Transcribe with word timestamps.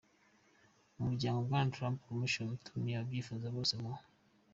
Umuryango 0.99 1.37
Rwanda 1.45 1.73
Truth 1.75 1.99
Commission 2.07 2.47
utumiye 2.57 2.95
ababyifuza 2.97 3.45
bose 3.55 3.73
mu 3.81 3.91